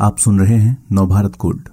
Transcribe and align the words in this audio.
आप 0.00 0.18
सुन 0.18 0.40
रहे 0.40 0.56
हैं 0.56 0.84
नवभारत 0.92 1.36
गोल्ड 1.36 1.68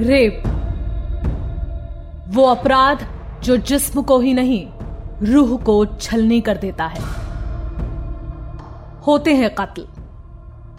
रेप। 0.00 0.42
वो 2.28 2.44
अपराध 2.44 3.06
जो 3.42 3.56
जिस्म 3.56 4.02
को 4.02 4.20
ही 4.20 4.34
नहीं, 4.34 4.68
रूह 5.26 5.58
को 5.58 5.86
छलनी 5.86 6.40
कर 6.40 6.56
देता 6.56 6.86
है। 6.86 7.00
होते 9.06 9.34
हैं 9.34 9.54
कत्ल। 9.54 9.86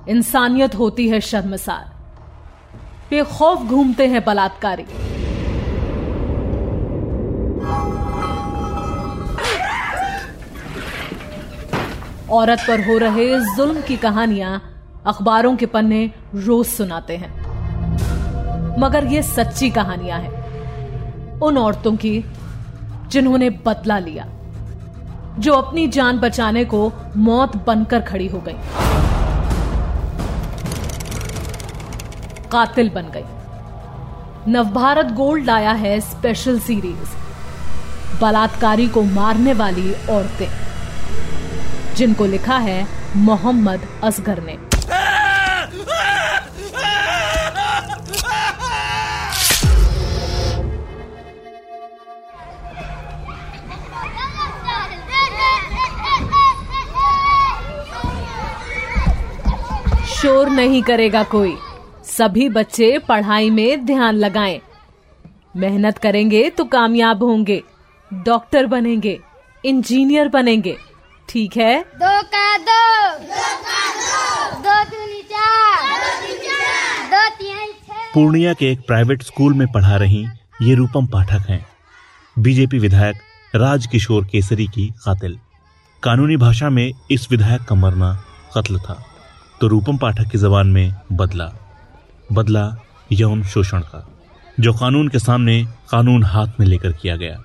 इंसानियत 0.10 0.76
होती 0.76 1.10
है 1.10 1.22
शर्मसार। 1.22 1.96
बेखौफ 3.10 3.60
घूमते 3.60 4.08
हैं 4.08 4.26
बलात्कारी। 4.26 5.15
औरत 12.32 12.60
पर 12.68 12.88
हो 12.88 12.98
रहे 12.98 13.40
जुल्म 13.56 13.82
की 13.82 13.98
कहानियाँ 13.98 14.62
अखबारों 15.08 15.56
के 15.56 15.66
पन्ने 15.66 16.12
रोज 16.36 16.66
सुनाते 16.66 17.18
हैं। 17.18 18.80
मगर 18.80 19.06
ये 19.06 19.22
सच्ची 19.24 19.70
कहानियाँ 19.70 20.20
हैं। 20.20 21.40
उन 21.40 21.58
औरतों 21.58 21.96
की 21.96 22.26
जिन्होंने 23.08 23.50
बदला 23.50 24.00
लिया, 24.00 24.26
जो 25.40 25.54
अपनी 25.54 25.88
जान 25.88 26.20
बचाने 26.20 26.66
को 26.66 26.94
मौत 27.18 27.56
बनकर 27.68 28.02
खड़ी 28.02 28.28
हो 28.28 28.40
गई। 28.40 28.56
कातिल 32.52 32.90
बन 32.90 33.12
गई। 33.16 34.52
नवभारत 34.52 35.06
गोल्ड 35.06 35.46
लाया 35.46 35.72
है 35.72 36.00
स्पेशल 36.00 36.60
सीरीज़, 36.60 37.16
बलात्कारी 38.22 38.88
को 38.88 39.02
मारने 39.02 39.54
वाली 39.54 39.94
औरतें। 39.94 40.75
जिनको 41.96 42.26
लिखा 42.26 42.58
है 42.58 42.86
मोहम्मद 43.16 43.88
असगर 44.04 44.44
ने। 44.44 44.58
शोर 60.16 60.50
नहीं 60.50 60.82
करेगा 60.84 61.22
कोई। 61.24 61.56
सभी 62.08 62.48
बच्चे 62.50 62.98
पढ़ाई 63.00 63.50
में 63.50 63.86
ध्यान 63.86 64.16
लगाएँ। 64.16 64.60
मेहनत 65.56 65.98
करेंगे 65.98 66.50
तो 66.50 66.64
कामयाब 66.66 67.24
होंगे। 67.24 67.62
डॉक्टर 68.12 68.66
बनेंगे, 68.66 69.20
इंजीनियर 69.64 70.28
बनेंगे। 70.28 70.76
ठीक 71.30 71.56
है? 71.58 71.82
दो 71.82 72.22
का 72.24 72.58
दो। 72.58 72.82
दो 73.20 73.46
का 73.64 73.80
दो 73.96 74.62
दो 74.62 74.84
दूनी 74.90 75.22
चार? 75.24 75.82
दो 77.12 77.30
तीन 77.38 77.74
पूर्णिया 78.14 78.54
के 78.54 78.72
एक 78.72 78.86
प्राइवेट 78.88 79.24
स्कूल 79.24 79.54
में 79.54 79.68
पढ़ा 79.68 79.96
रही 79.98 80.26
ये 80.62 80.76
रूपम 80.76 81.08
पाठक 81.08 81.50
हैं। 81.50 81.66
बीजेपी 82.38 82.80
विधायक 82.80 83.56
राजकिशोर 83.56 84.26
केसरी 84.26 84.68
की 84.68 84.88
कातिल। 85.06 85.38
कानूनी 86.04 86.38
भाषा 86.38 86.70
में 86.70 86.92
इस 87.12 87.28
विधायक 87.32 87.62
का 87.62 87.76
मरना 87.76 88.14
कत्ल 88.56 88.80
था 88.80 89.04
तो 89.62 89.68
रूपम 89.68 89.98
पाठक 89.98 90.32
की 90.32 90.38
जबान 90.38 90.68
में 90.68 90.94
बदला। 91.12 91.52
बदला 92.32 92.66
यौन 93.12 93.44
शोषण 93.44 93.82
का 93.82 94.08
जो 94.60 94.74
कानून 94.74 95.08
के 95.08 95.20
सामने 95.20 95.64
कानून 95.90 96.24
हाथ 96.24 96.60
में 96.60 96.68
लेकर 96.68 96.92
किया 96.92 97.16
गया। 97.16 97.42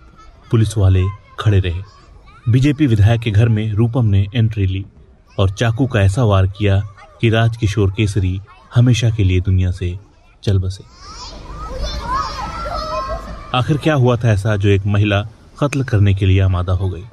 पुलिस 0.51 0.77
वाले 0.79 1.05
खड़े 1.41 1.59
रहे। 1.61 1.83
बीजेपी 2.49 2.87
विधायक 2.87 3.21
के 3.21 3.31
घर 3.31 3.49
में 3.49 3.73
रूपम 3.73 4.05
ने 4.05 4.27
एंट्री 4.35 4.67
ली 4.67 4.87
और 5.39 5.51
चाकू 5.51 5.87
का 5.87 6.01
ऐसा 6.01 6.25
वार 6.25 6.47
किया 6.47 6.81
कि 7.21 7.31
राजकिशोर 7.31 7.91
केसरी 7.91 8.41
हमेशा 8.75 9.11
के 9.11 9.25
लिए 9.25 9.41
दुनिया 9.41 9.71
से 9.71 9.99
चल 10.43 10.59
बसे। 10.59 10.85
आखिर 13.55 13.77
क्या 13.77 13.95
हुआ 13.95 14.17
था 14.17 14.29
ऐसा 14.29 14.57
जो 14.57 14.69
एक 14.69 14.87
महिला 14.87 15.23
कत्ल 15.61 15.85
करने 15.85 16.15
के 16.15 16.27
लिए 16.27 16.41
आमादा 16.41 16.73
हो 16.73 16.89
गई? 16.89 17.05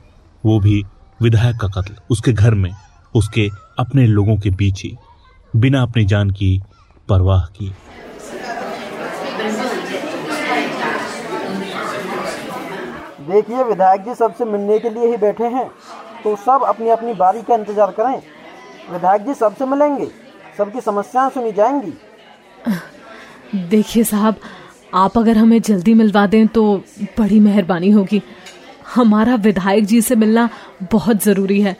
वो 0.46 0.60
भी 0.60 0.86
विधायक 1.22 1.58
का 1.58 1.68
कत्ल, 1.68 1.96
उसके 2.10 2.34
घर 2.34 2.54
में, 2.54 2.72
उसके 3.16 3.50
अपने 3.80 4.08
लोगों 4.08 4.38
के 4.38 4.50
बीच 4.50 4.84
ही, 4.84 4.98
बिना 5.56 5.82
अपनी 5.82 6.06
जान 6.06 6.30
की 6.30 6.62
परवाह 7.10 7.42
की। 7.42 7.74
देखिए 13.28 13.64
विधायक 13.64 14.02
जी 14.02 14.14
सबसे 14.16 14.46
मिलने 14.46 14.80
के 14.80 14.90
लिए 14.90 15.08
ही 15.08 15.18
बैठे 15.18 15.48
हैं 15.50 15.68
तो 16.24 16.36
सब 16.38 16.64
अपनी 16.66 16.90
अपनी 16.90 17.14
बारी 17.16 17.42
का 17.42 17.56
इंतज़ार 17.56 17.92
करें। 17.92 18.22
विधायक 18.92 19.22
जी 19.22 19.34
सबसे 19.36 19.66
मिलेंगे 19.66 20.08
सबकी 20.58 20.82
समस्याएँ 20.82 21.30
सुनी 21.30 21.52
जाएँगी। 21.52 21.94
देखिए 23.70 24.04
साहब 24.04 24.36
आप 24.96 25.18
अगर 25.18 25.38
हमें 25.38 25.62
जल्दी 25.62 25.94
मिलवा 25.94 26.26
दें 26.28 26.48
तो 26.48 26.64
बड़ी 27.18 27.40
मेहरबानी 27.40 27.90
होगी। 27.92 28.22
हमारा 28.96 29.36
विधायक 29.38 29.86
जी 29.86 30.02
से 30.02 30.16
मिलना 30.16 30.50
बहुत 30.92 31.24
ज़रूरी 31.24 31.62
है। 31.62 31.76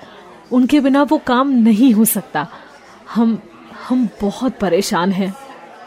उनके 0.52 0.80
बिना 0.80 1.04
वो 1.04 1.18
काम 1.28 1.50
नहीं 1.62 1.94
हो 1.94 2.06
सकता। 2.08 2.48
हम 3.16 3.38
हम 3.88 4.08
बहुत 4.22 4.58
परेशान 4.60 5.12
हैं। 5.12 5.32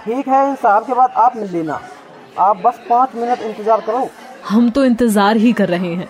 ठीक 0.04 0.28
है 0.28 0.48
इन 0.48 0.54
साहब 0.56 0.87
के 0.87 0.94
बाद 0.94 1.10
आप 1.19 1.37
मिल 1.37 1.50
लेना। 1.53 1.81
आप 2.38 2.56
बस 2.56 2.81
पाँच 2.91 3.15
मिनट 3.16 3.41
इंतज़ार 3.41 3.81
करो। 3.81 4.09
हम 4.48 4.70
तो 4.70 4.84
इंतज़ार 4.84 5.36
ही 5.36 5.52
कर 5.52 5.68
रहे 5.68 5.94
हैं। 5.94 6.08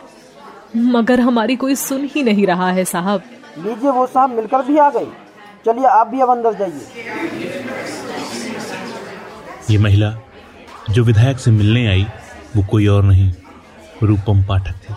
मगर 0.92 1.20
हमारी 1.20 1.56
कोई 1.56 1.74
सुन 1.76 2.04
ही 2.14 2.22
नहीं 2.22 2.46
रहा 2.46 2.70
है 2.70 2.84
साहब। 2.84 3.22
लीजिए 3.58 3.91
वो 3.91 4.06
साहब 4.06 4.30
मिलकर 4.30 4.62
भी 4.62 4.78
आ 4.78 4.88
गए 4.91 5.06
चलिए 5.66 5.84
आप 5.86 6.06
भी 6.06 6.20
अब 6.20 6.30
अंदर 6.30 6.54
जाइए। 6.54 6.86
ये 9.70 9.78
महिला 9.78 10.14
जो 10.90 11.04
विधायक 11.04 11.38
से 11.38 11.50
मिलने 11.50 11.86
आई 11.86 12.06
वो 12.56 12.64
कोई 12.70 12.86
और 12.86 13.04
नहीं 13.04 13.32
रूपम 14.02 14.42
पाठक 14.44 14.74
थी। 14.84 14.94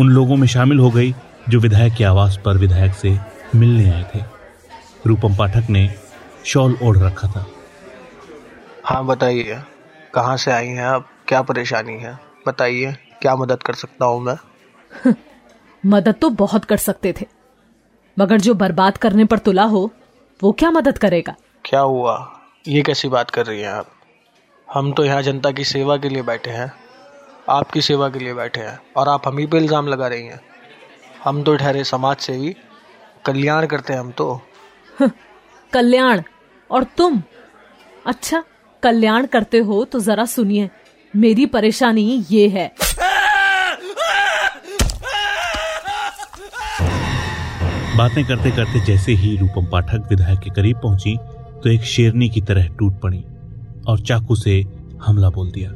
उन 0.00 0.08
लोगों 0.10 0.36
में 0.36 0.46
शामिल 0.48 0.78
हो 0.78 0.90
गई 0.90 1.14
जो 1.48 1.60
विधायक 1.60 1.94
के 1.94 2.04
आवास 2.04 2.38
पर 2.44 2.58
विधायक 2.58 2.94
से 2.94 3.18
मिलने 3.54 3.90
आए 3.90 4.04
थे। 4.14 4.22
रूपम 5.06 5.34
पाठक 5.36 5.70
ने 5.70 5.88
शॉल 6.44 6.76
ओढ़ 6.82 6.98
रखा 6.98 7.28
था। 7.28 7.46
हाँ 8.84 9.04
बताइए। 9.06 9.58
कहाँ 10.14 10.36
से 10.36 10.50
आई 10.52 10.68
हैं 10.68 10.84
आप? 10.84 11.08
क्या 11.28 11.40
परेशानी 11.42 11.92
है? 11.98 12.18
बताइए 12.46 12.92
क्या 13.22 13.34
मदद 13.36 13.62
कर 13.62 13.74
सकता 13.74 14.06
हूँ 14.06 14.20
मैं? 14.22 14.36
मदद 15.84 16.14
तो 16.20 16.30
बहुत 16.30 16.64
कर 16.64 16.76
सकते 16.76 17.14
थे 17.20 17.26
मगर 18.16 18.40
जो 18.40 18.54
बर्बाद 18.54 18.98
करने 18.98 19.24
पर 19.24 19.38
तुला 19.38 19.62
हो 19.64 19.90
वो 20.40 20.52
क्या 20.52 20.70
मदद 20.70 20.98
करेगा? 20.98 21.34
क्या 21.64 21.80
हुआ? 21.80 22.16
ये 22.68 22.82
कैसी 22.82 23.08
बात 23.08 23.30
कर 23.30 23.46
रही 23.46 23.60
हैं 23.60 23.68
आप? 23.68 23.86
हम 24.68 24.92
तो 24.92 25.04
यहाँ 25.04 25.22
जनता 25.22 25.50
की 25.50 25.64
सेवा 25.64 25.96
के 25.96 26.08
लिए 26.08 26.22
बैठे 26.22 26.50
हैं 26.50 26.72
आपकी 27.48 27.80
सेवा 27.82 28.08
के 28.08 28.18
लिए 28.18 28.34
बैठे 28.34 28.60
हैं 28.60 28.78
और 28.96 29.08
आप 29.08 29.26
हम 29.28 29.38
ही 29.38 29.46
पे 29.46 29.58
इल्ज़ाम 29.58 29.86
लगा 29.88 30.06
रही 30.08 30.26
हैं। 30.26 30.40
हम 31.24 31.42
तो 31.42 31.56
ठहरे 31.56 31.84
समाज 31.84 32.16
सेवी 32.16 32.54
कल्याण 33.26 33.66
करते 33.66 33.92
हैं 33.92 34.00
हम 34.00 34.10
तो। 34.10 34.40
कल्याण? 35.72 36.22
और 36.70 36.84
तुम? 36.96 37.22
अच्छा 38.06 38.42
कल्याण 38.82 39.26
करते 39.26 39.58
हो 39.58 39.84
तो 39.84 40.00
जरा 40.00 40.24
सुनिए। 40.24 40.70
मेरी 41.16 41.44
परेशानी 41.46 42.24
ये 42.30 42.46
है। 42.48 42.66
बातें 47.96 48.24
करते 48.26 48.50
करते 48.50 48.80
जैसे 48.86 49.12
ही 49.12 49.36
रूपम 49.36 49.66
पाठक 49.72 50.06
विधायक 50.10 50.38
के 50.38 50.50
करीब 50.50 50.80
पहुँची 50.82 51.16
तो 51.62 51.70
एक 51.70 51.82
शेरनी 51.86 52.28
की 52.28 52.40
तरह 52.40 52.66
टूट 52.78 53.00
पड़ी 53.00 53.24
और 53.88 54.00
चाकू 54.00 54.36
से 54.36 54.60
हमला 55.02 55.30
बोल 55.30 55.50
दिया। 55.52 55.70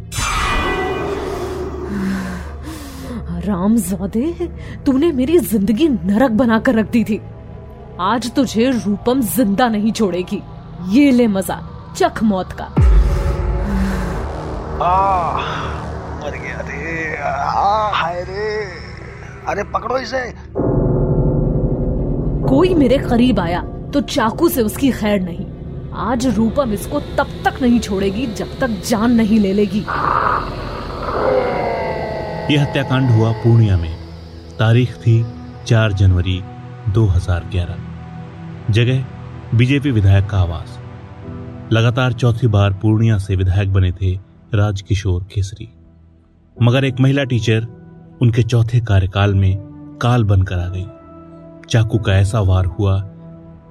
रामजादे 3.46 4.49
तूने 4.87 5.12
मेरी 5.12 5.38
ज़िंदगी 5.38 5.88
नरक 5.88 6.31
बनाकर 6.32 6.75
रख 6.75 6.91
दी 6.91 7.05
थी। 7.05 7.20
आज 8.00 8.31
तुझे 8.34 8.70
रूपम 8.70 9.20
ज़िंदा 9.37 9.69
नहीं 9.69 9.93
छोड़ेगी। 9.93 10.43
ये 10.91 11.11
ले 11.11 11.26
मज़ा 11.29 11.62
चख 11.96 12.23
मौत 12.23 12.52
का। 12.52 12.73
मर 14.81 16.37
गया 16.37 16.61
रे 16.61 17.17
हाय 17.95 18.21
रे। 18.25 18.51
अरे 19.49 19.63
पकड़ो 19.73 19.97
इसे। 19.99 20.21
कोई 22.49 22.75
मेरे 22.75 22.99
करीब 22.99 23.41
आया 23.41 23.63
तो 23.95 24.01
चाकू 24.01 24.49
से 24.49 24.63
उसकी 24.63 24.91
खैर 24.91 25.21
नहीं। 25.21 25.47
आज 26.03 26.27
रूपम 26.37 26.73
इसको 26.73 27.01
तब 27.19 27.33
तक 27.45 27.61
नहीं 27.63 27.81
छोड़ेगी 27.81 28.27
जब 28.35 28.59
तक 28.61 28.69
जान 28.89 29.13
नहीं 29.13 29.39
ले 29.41 29.53
लेगी। 29.53 29.81
यह 32.55 32.63
हत्याकांड 32.63 33.11
हुआ 33.11 33.33
पूर्णिया 33.35 33.77
में। 33.77 33.95
तारीख 34.59 34.95
थी 34.97 35.25
4 35.67 35.93
जनवरी 35.93 36.41
2011 36.91 37.77
जगह 38.71 39.05
बीजेपी 39.55 39.91
विधायक 39.91 40.27
का 40.27 40.39
आवास। 40.39 40.79
लगातार 41.73 42.13
चौथी 42.13 42.47
बार 42.47 42.73
पूर्णिया 42.73 43.19
से 43.19 43.37
विधायक 43.37 43.73
बने 43.73 43.93
थे 43.93 44.28
राजकिशोर 44.55 45.23
केसरी। 45.25 45.69
मगर 46.56 46.85
एक 46.85 47.00
महिला 47.00 47.25
टीचर 47.25 47.67
उनके 48.23 48.43
चौथे 48.43 48.81
कार्यकाल 48.81 49.35
में 49.35 49.56
काल 50.03 50.25
बनकर 50.25 50.59
आ 50.59 50.69
गई। 50.69 50.85
चाकू 51.71 51.99
का 51.99 52.12
ऐसा 52.12 52.41
वार 52.41 52.65
हुआ 52.65 53.00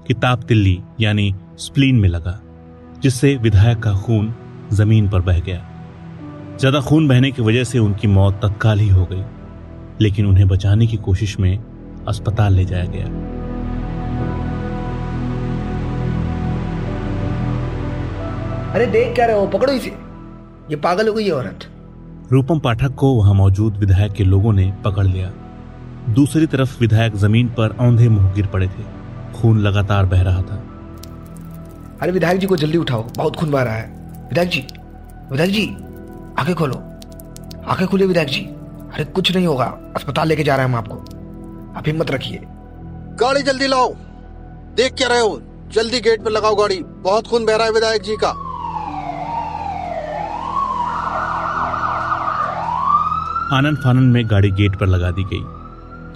कि 0.07 0.13
ताप 0.13 0.44
तिल्ली, 0.44 0.79
यानी 1.01 1.35
स्प्लीन 1.57 1.95
में 1.95 2.09
लगा, 2.09 2.39
जिससे 3.01 3.35
विधायक 3.35 3.79
का 3.79 3.94
खून 3.94 4.33
ज़मीन 4.71 5.09
पर 5.09 5.21
बह 5.21 5.39
गया। 5.39 5.63
ज़्यादा 6.59 6.81
खून 6.81 7.07
बहने 7.07 7.31
की 7.31 7.41
वजह 7.41 7.63
से 7.63 7.80
उनकी 7.80 8.07
मौत 8.07 8.39
तत्काल 8.44 8.80
ही 8.80 8.89
हो 8.89 9.06
गई, 9.06 9.23
लेकिन 10.01 10.25
उन्हें 10.25 10.47
बचाने 10.47 10.88
की 10.88 10.97
कोशिश 10.97 11.39
में 11.39 11.57
अस्पताल 12.07 12.53
ले 12.53 12.65
जाया 12.65 12.85
गया। 12.85 13.06
अरे 18.73 18.85
देख 18.85 19.15
क्या 19.15 19.25
रहे 19.25 19.39
हो? 19.39 19.47
पकड़ो 19.47 19.73
इसे। 19.73 20.06
ये 20.69 20.75
पागल 20.75 21.07
हो 21.07 21.13
गई 21.13 21.25
है 21.25 21.31
औरत। 21.31 21.59
रूपम 22.31 22.59
पाठक 22.59 22.95
को 22.95 23.13
वहाँ 23.13 23.33
मौजूद 23.33 23.77
विधायक 23.77 24.11
के 24.11 24.23
लोगों 24.23 24.53
ने 24.53 24.73
पकड़ 24.85 25.05
लिया। 25.05 25.31
दूसरी 26.09 26.45
तरफ़ 26.45 26.79
विधायक 26.79 27.15
ज़मीन 27.15 27.47
पर 27.47 27.77
औंधे 27.79 28.09
मुँह 28.09 28.33
गिर 28.33 28.47
पड़े 28.47 28.67
थे। 28.67 28.83
खून 29.33 29.59
लगातार 29.59 30.05
बह 30.05 30.21
रहा 30.21 30.41
था। 30.41 30.63
अरे 32.01 32.11
विधायक 32.11 32.39
जी 32.39 32.47
को 32.47 32.57
जल्दी 32.57 32.77
उठाओ 32.77 33.03
बहुत 33.17 33.35
खून 33.35 33.51
बह 33.51 33.61
रहा 33.61 33.73
है। 33.73 33.89
विधायक 34.29 34.49
जी 34.49 34.67
विधायक 35.31 35.51
जी 35.51 35.67
आँखें 36.39 36.55
खोलो। 36.55 36.75
आँखें 37.67 37.87
खोलिए 37.87 38.07
विधायक 38.07 38.27
जी। 38.27 38.41
अरे 38.93 39.05
कुछ 39.05 39.35
नहीं 39.35 39.47
होगा 39.47 39.65
अस्पताल 39.95 40.27
लेके 40.27 40.43
जा 40.43 40.55
रहे 40.55 40.65
हैं 40.65 40.73
हम 40.73 40.79
आपको। 40.79 40.95
आप 41.77 41.83
हिम्मत 41.87 42.11
रखिए। 42.11 42.41
गाड़ी 43.19 43.43
जल्दी 43.43 43.67
लाओ। 43.67 43.93
देख 44.75 44.93
क्या 44.93 45.07
रहे 45.07 45.19
हो 45.19 45.41
जल्दी 45.73 45.99
गेट 45.99 46.21
पर 46.21 46.31
लगाओ 46.31 46.55
गाड़ी। 46.55 46.83
बहुत 46.83 47.27
खून 47.27 47.45
बह 47.45 47.55
रहा 47.55 47.65
है 47.65 47.71
विधायक 47.71 48.01
जी 48.01 48.15
का। 48.15 48.46
आनंद 53.53 53.77
फानन 53.77 54.03
में 54.03 54.29
गाड़ी 54.29 54.51
गेट 54.51 54.75
पर 54.75 54.85
लगा 54.85 55.11
दी 55.11 55.23
गई। 55.23 55.44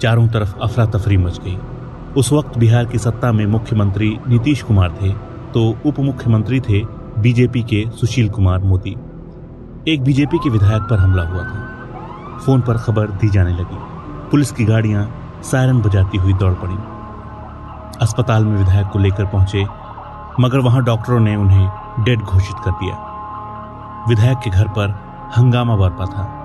चारों 0.00 0.26
तरफ़ 0.28 0.54
अफरा 0.62 0.84
तफरी 0.86 1.16
मच 1.16 1.38
गई। 1.44 1.56
उस 2.16 2.32
वक्त 2.32 2.58
बिहार 2.58 2.84
की 2.84 2.98
सत्ता 2.98 3.30
में 3.32 3.44
मुख्यमंत्री 3.46 4.18
नीतीश 4.28 4.62
कुमार 4.62 4.96
थे 5.02 5.12
तो 5.54 5.62
उप 5.86 6.00
मुख्यमंत्री 6.00 6.60
थे 6.60 6.82
बीजेपी 7.18 7.62
के 7.62 7.84
सुशील 7.90 8.28
कुमार 8.28 8.58
मोदी। 8.58 8.96
एक 9.88 10.02
बीजेपी 10.04 10.38
के 10.38 10.50
विधायक 10.50 10.82
पर 10.82 10.98
हमला 10.98 11.22
हुआ 11.22 11.42
था। 11.42 12.38
फ़ोन 12.38 12.60
पर 12.60 12.78
खबर 12.78 13.06
दी 13.06 13.28
जाने 13.28 13.52
लगी। 13.52 13.78
पुलिस 14.30 14.52
की 14.52 14.64
गाड़ियाँ 14.64 15.06
सायरन 15.42 15.80
बजाती 15.80 16.18
हुई 16.18 16.32
दौड़ 16.32 16.52
पड़ी। 16.54 16.76
अस्पताल 18.02 18.44
में 18.44 18.56
विधायक 18.58 18.86
को 18.86 18.98
लेकर 18.98 19.26
पहुँचे, 19.26 19.64
मगर 20.40 20.58
वहाँ 20.58 20.84
डॉक्टरों 20.84 21.20
ने 21.20 21.36
उन्हें 21.36 21.68
डेड 22.00 22.20
घोषित 22.20 22.56
कर 22.64 22.70
दिया। 22.70 24.04
विधायक 24.08 24.38
के 24.38 24.50
घर 24.50 24.68
पर 24.68 24.94
हंगामा 25.36 25.76
बरपा 25.76 26.04
था। 26.04 26.38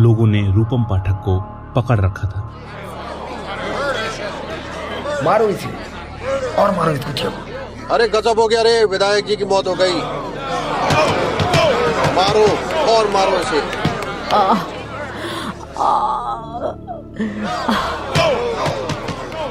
लोगों 0.00 0.26
ने 0.26 0.52
रूपम 0.52 0.84
पाठक 0.84 1.22
को 1.24 1.40
पकड़ 1.76 2.00
रखा 2.00 2.28
था। 2.28 2.52
मारो 5.24 5.48
इसे। 5.48 5.68
और 6.58 6.76
मारो 6.76 6.92
इस 6.92 7.04
कुतिया 7.04 7.30
को। 7.30 7.94
अरे 7.94 8.08
गजब 8.08 8.40
हो 8.40 8.48
गया 8.48 8.62
रे 8.62 8.84
विधायक 8.84 9.26
जी 9.26 9.36
की 9.36 9.44
मौत 9.44 9.66
हो 9.68 9.74
गई। 9.74 9.94
मारो 12.14 12.44
और 12.92 13.10
मारो 13.10 13.36
इसे। 13.36 13.60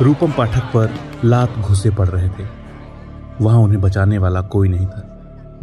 रूपम 0.03 0.31
पाठक 0.31 0.61
पर 0.61 0.93
लात 1.25 1.57
घुसे 1.57 1.89
पड़ 1.89 2.07
रहे 2.07 2.29
थे। 2.29 2.47
वहाँ 3.41 3.59
उन्हें 3.59 3.81
बचाने 3.81 4.17
वाला 4.17 4.41
कोई 4.41 4.69
नहीं 4.69 4.87
था। 4.87 5.05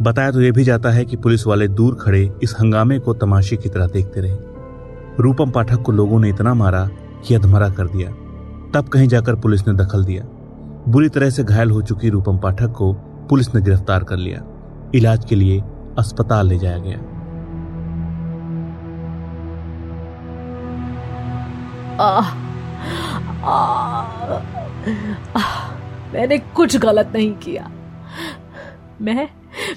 बताया 0.01 0.31
तो 0.31 0.41
यह 0.41 0.51
भी 0.51 0.63
जाता 0.63 0.89
है 0.89 1.05
कि 1.05 1.17
पुलिस 1.17 1.47
वाले 1.47 1.67
दूर 1.67 1.95
खड़े 1.95 2.31
इस 2.43 2.55
हंगामे 2.59 2.99
को 2.99 3.13
तमाशे 3.13 3.55
की 3.55 3.69
तरह 3.69 3.87
देखते 3.87 4.21
रहे। 4.21 4.56
रूपम 5.19 5.51
पाठक 5.51 5.81
को 5.81 5.91
लोगों 5.91 6.19
ने 6.19 6.29
इतना 6.29 6.53
मारा 6.53 6.89
कि 7.27 7.35
अधमरा 7.35 7.69
कर 7.69 7.87
दिया। 7.87 8.09
तब 8.73 8.89
कहीं 8.93 9.07
जाकर 9.07 9.35
पुलिस 9.35 9.67
ने 9.67 9.73
दखल 9.73 10.05
दिया। 10.05 10.23
बुरी 10.87 11.09
तरह 11.09 11.29
से 11.29 11.43
घायल 11.43 11.71
हो 11.71 11.81
चुकी 11.81 12.09
रूपम 12.09 12.37
पाठक 12.37 12.71
को 12.71 12.93
पुलिस 13.29 13.55
ने 13.55 13.61
गिरफ़्तार 13.61 14.03
कर 14.03 14.17
लिया। 14.17 14.43
इलाज 14.95 15.25
के 15.25 15.35
लिए 15.35 15.63
अस्पताल 15.99 16.47
ले 16.47 16.57
जाया 16.57 16.77
गया। 16.77 16.97
आह, 22.03 22.29
आह, 23.45 24.33
आह, 25.37 25.71
मैंने 26.13 26.37
कुछ 26.37 26.77
गलत 26.77 27.11
नहीं 27.15 27.33
किया। 27.33 27.71
मैं 29.01 29.29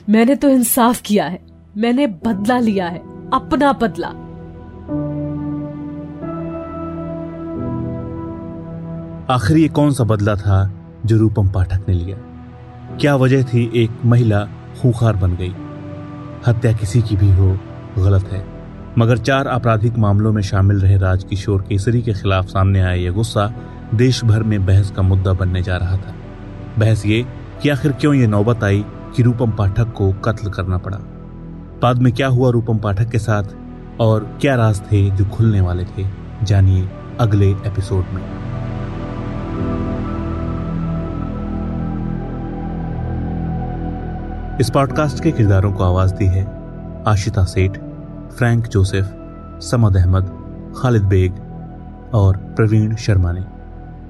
मैंने 0.09 0.35
तो 0.35 0.49
इंसाफ 0.49 1.01
किया 1.01 1.25
है। 1.25 1.47
मैंने 1.77 2.07
बदला 2.07 2.59
लिया 2.59 2.87
है 2.87 2.99
अपना 3.31 3.73
बदला। 3.73 4.30
आखिर 9.31 9.57
ये 9.57 9.69
कौन 9.69 9.93
सा 9.93 10.05
बदला 10.05 10.35
था 10.37 10.73
जो 11.07 11.17
रूपम 11.17 11.49
पाठक 11.49 11.81
ने 11.89 11.95
लिया? 11.95 12.17
क्या 13.01 13.17
वजह 13.17 13.43
थी 13.43 13.73
एक 13.75 13.91
महिला 14.05 14.41
खूंखार 14.83 15.17
बन 15.17 15.35
गई? 15.35 15.55
हत्या 16.47 16.73
किसी 16.73 17.03
की 17.03 17.17
भी 17.17 17.33
हो, 17.33 17.59
गलत 17.99 18.29
है। 18.33 18.47
मगर 18.99 19.19
चार 19.19 19.49
आपराधिक 19.49 19.99
मामलों 19.99 20.33
में 20.33 20.43
शामिल 20.43 20.81
रहे 20.81 20.97
राजकिशोर 20.97 21.63
केसरी 21.63 22.03
के 22.03 22.13
खिलाफ 22.13 22.47
सामने 22.47 22.81
आया 22.81 22.93
यह 22.93 23.13
गुस्सा 23.13 23.55
देश 23.95 24.25
भर 24.25 24.43
में 24.43 24.67
बहस 24.67 24.91
का 24.91 25.03
मुद्दा 25.03 25.33
बनने 25.33 25.63
जा 25.63 25.77
रहा 25.77 25.97
था। 25.97 26.15
बहस 26.79 27.07
ये 27.07 27.27
कि 27.63 27.69
आखिर 27.69 27.93
क्यों 27.93 28.15
ये 28.15 28.27
नौबत 28.27 28.65
आई 28.65 28.85
कि 29.17 29.23
रूपम 29.23 29.51
पाठक 29.51 29.93
को 29.93 30.13
कत्ल 30.13 30.51
करना 30.51 30.79
पड़ा? 30.79 30.99
बाद 31.83 31.99
में 31.99 32.13
क्या 32.13 32.29
हुआ 32.29 32.51
रूपम 32.51 32.79
पाठक 32.79 33.09
के 33.09 33.19
साथ? 33.19 33.45
और 34.01 34.39
क्या 34.41 34.55
राज 34.55 34.81
थे 34.81 35.11
जो 35.11 35.25
खुलने 35.25 35.61
वाले 35.61 35.85
थे? 35.85 36.07
जानिए 36.43 36.89
अगले 37.21 37.51
एपिसोड 37.51 38.05
में। 38.13 38.50
इस 44.61 44.71
पॉडकास्ट 44.71 45.23
के 45.23 45.33
किरदारों 45.33 45.73
को 45.73 45.85
आवाज़ 45.85 46.15
दी 46.15 46.27
है 46.27 46.61
Ashita 47.07 47.45
Seth, 47.45 47.79
Frank 48.33 48.67
Joseph, 48.67 49.07
Samad 49.63 49.97
Ahmad, 49.97 50.25
Khalid 50.77 51.03
bag 51.03 51.33
और 52.15 52.37
प्रवीण 52.37 52.97
शर्मा 52.97 53.33
ने। 53.33 53.45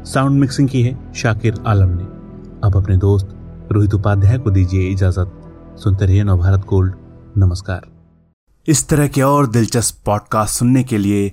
साउंड 0.05 0.41
मिक्सिंग 0.41 0.69
की 0.69 0.82
है 0.82 1.12
शाकिर 1.14 1.55
आलम 1.67 1.88
ने। 1.88 2.05
अब 2.64 2.76
अपने 2.76 2.96
दोस्त 2.96 3.29
रोहित 3.73 3.94
उपाध्याय 3.94 4.38
को 4.38 4.50
दीजिए 4.50 4.91
इजाज़त। 4.91 5.32
सुनते 5.76 6.06
रहिए 6.06 6.25
नवभारत 6.25 6.67
गोल्ड। 6.67 6.94
नमस्कार। 7.38 7.82
इस 8.69 8.88
तरह 8.88 9.08
के 9.08 9.23
और 9.23 9.46
दिलचस्प 9.46 10.06
पॉडकास्ट 10.06 10.58
सुनने 10.58 10.85
के 10.85 10.99
लिए 10.99 11.32